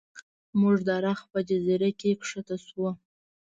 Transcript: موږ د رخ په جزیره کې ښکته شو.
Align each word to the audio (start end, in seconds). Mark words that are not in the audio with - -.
موږ 0.59 0.77
د 0.87 0.89
رخ 1.05 1.19
په 1.31 1.39
جزیره 1.49 1.89
کې 1.99 2.09
ښکته 2.27 2.57
شو. 2.67 2.85